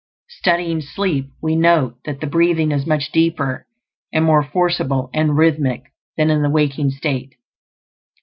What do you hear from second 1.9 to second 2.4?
that the